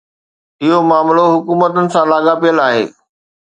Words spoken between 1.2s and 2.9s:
حڪومتن سان لاڳاپيل آهي.